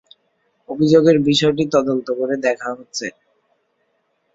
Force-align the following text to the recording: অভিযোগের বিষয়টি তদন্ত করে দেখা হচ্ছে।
অভিযোগের 0.69 1.17
বিষয়টি 1.21 1.63
তদন্ত 1.75 2.07
করে 2.19 2.35
দেখা 2.45 2.69
হচ্ছে। 2.77 3.05